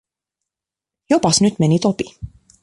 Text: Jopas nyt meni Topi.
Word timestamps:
Jopas 1.11 1.41
nyt 1.41 1.59
meni 1.59 1.79
Topi. 1.79 2.05